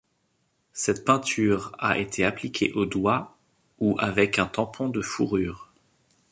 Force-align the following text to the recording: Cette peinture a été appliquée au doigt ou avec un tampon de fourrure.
Cette 0.73 1.05
peinture 1.05 1.75
a 1.77 1.99
été 1.99 2.25
appliquée 2.25 2.71
au 2.73 2.87
doigt 2.87 3.37
ou 3.77 3.95
avec 3.99 4.39
un 4.39 4.47
tampon 4.47 4.89
de 4.89 4.99
fourrure. 4.99 5.71